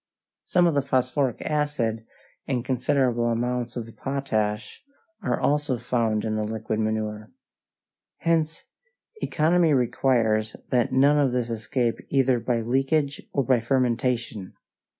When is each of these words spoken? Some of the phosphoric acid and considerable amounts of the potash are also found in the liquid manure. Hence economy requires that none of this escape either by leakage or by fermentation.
Some 0.43 0.65
of 0.65 0.73
the 0.73 0.81
phosphoric 0.81 1.43
acid 1.43 2.07
and 2.47 2.65
considerable 2.65 3.25
amounts 3.27 3.77
of 3.77 3.85
the 3.85 3.91
potash 3.91 4.81
are 5.21 5.39
also 5.39 5.77
found 5.77 6.25
in 6.25 6.35
the 6.37 6.43
liquid 6.43 6.79
manure. 6.79 7.29
Hence 8.17 8.65
economy 9.21 9.73
requires 9.75 10.55
that 10.69 10.91
none 10.91 11.19
of 11.19 11.33
this 11.33 11.51
escape 11.51 11.99
either 12.09 12.39
by 12.39 12.61
leakage 12.61 13.21
or 13.31 13.43
by 13.43 13.59
fermentation. 13.59 14.55